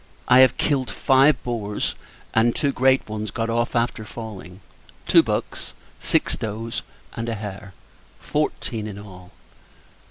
I 0.27 0.39
have 0.39 0.57
killed 0.57 0.89
five 0.89 1.35
boars, 1.43 1.93
and 2.33 2.55
two 2.55 2.71
great 2.71 3.07
ones 3.07 3.29
got 3.29 3.51
off 3.51 3.75
after 3.75 4.03
falling; 4.03 4.61
two 5.07 5.21
bucks; 5.21 5.73
six 5.99 6.35
does; 6.35 6.81
and 7.13 7.29
a 7.29 7.35
hare: 7.35 7.75
fourteen 8.19 8.87
in 8.87 8.97
all. 8.97 9.31